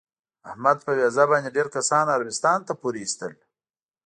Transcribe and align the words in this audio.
احمد 0.49 0.77
په 0.85 0.91
ویزه 0.97 1.23
باندې 1.31 1.49
ډېر 1.57 1.67
کسان 1.75 2.05
عربستان 2.15 2.59
ته 2.67 2.73
پورې 2.81 2.97
ایستل. 3.01 3.33